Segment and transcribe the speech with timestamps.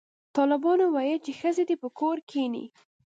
[0.35, 2.65] طالبانو ویل چې ښځې دې په کور کښېني